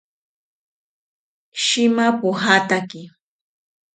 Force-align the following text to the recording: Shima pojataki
Shima 1.63 2.07
pojataki 2.21 3.01